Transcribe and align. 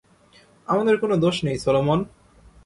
আমাদের 0.67 0.95
কোন 0.97 1.11
দোষ 1.15 1.35
নেই, 1.43 1.57
সলোমন। 1.57 1.99